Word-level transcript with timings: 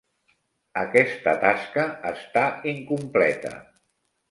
Aquesta 0.83 1.35
tasca 1.43 1.85
està 2.13 2.47
incompleta. 2.75 3.57